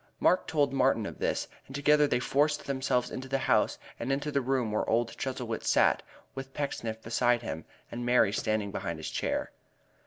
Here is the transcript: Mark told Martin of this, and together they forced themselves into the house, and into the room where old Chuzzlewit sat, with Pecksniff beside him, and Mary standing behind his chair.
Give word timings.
Mark 0.19 0.47
told 0.47 0.73
Martin 0.73 1.05
of 1.05 1.19
this, 1.19 1.47
and 1.67 1.75
together 1.75 2.07
they 2.07 2.17
forced 2.17 2.65
themselves 2.65 3.11
into 3.11 3.27
the 3.27 3.37
house, 3.45 3.77
and 3.99 4.11
into 4.11 4.31
the 4.31 4.41
room 4.41 4.71
where 4.71 4.89
old 4.89 5.15
Chuzzlewit 5.15 5.63
sat, 5.63 6.01
with 6.33 6.55
Pecksniff 6.55 7.03
beside 7.03 7.43
him, 7.43 7.65
and 7.91 8.03
Mary 8.03 8.33
standing 8.33 8.71
behind 8.71 8.97
his 8.97 9.11
chair. 9.11 9.51